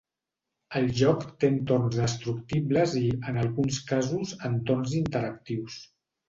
El 0.77 0.87
joc 0.99 1.25
té 1.43 1.49
entorns 1.55 1.97
destructibles 1.97 2.95
i, 3.01 3.03
en 3.33 3.37
alguns 3.43 3.79
casos, 3.93 4.33
entorns 4.51 4.97
interactius. 5.03 5.79